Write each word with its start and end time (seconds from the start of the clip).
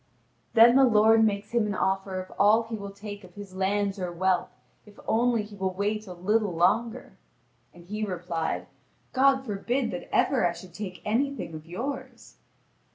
Then 0.55 0.77
the 0.77 0.83
lord 0.83 1.23
makes 1.23 1.51
him 1.51 1.67
an 1.67 1.75
offer 1.75 2.19
of 2.19 2.31
all 2.39 2.63
he 2.63 2.75
will 2.75 2.89
take 2.89 3.23
of 3.23 3.35
his 3.35 3.53
lands 3.55 3.99
or 3.99 4.11
wealth, 4.11 4.49
if 4.83 4.99
only 5.07 5.43
he 5.43 5.55
will 5.55 5.75
wait 5.75 6.07
a 6.07 6.13
little 6.13 6.55
longer. 6.55 7.19
And 7.71 7.85
he 7.85 8.03
replied: 8.03 8.65
"God 9.13 9.45
forbid 9.45 9.91
that 9.91 10.09
ever 10.11 10.47
I 10.47 10.53
should 10.53 10.73
take 10.73 11.03
anything 11.05 11.53
of 11.53 11.67
yours!" 11.67 12.37